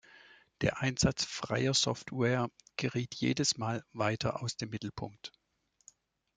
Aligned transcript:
Der 0.61 0.79
Einsatz 0.79 1.23
freier 1.25 1.75
Software 1.75 2.49
geriet 2.75 3.13
jedes 3.13 3.59
Mal 3.59 3.83
weiter 3.93 4.41
aus 4.41 4.57
dem 4.57 4.71
Mittelpunkt. 4.71 5.31